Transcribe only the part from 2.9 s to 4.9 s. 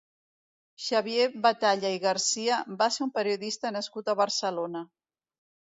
ser un periodista nascut a Barcelona.